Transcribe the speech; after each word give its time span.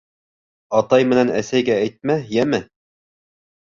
Атай 0.79 1.05
менән 1.11 1.31
әсәйгә 1.43 1.79
әйтмә, 1.85 2.19
йәме. 2.35 2.65